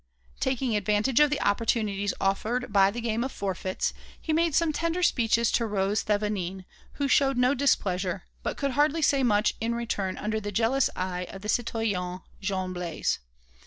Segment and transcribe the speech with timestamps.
[0.39, 5.03] Taking advantage of the opportunities offered by the game of forfeits, he made some tender
[5.03, 10.17] speeches to Rose Thévenin, who showed no displeasure, but could hardly say much in return
[10.17, 13.19] under the jealous eyes of the citoyen Jean Blaise.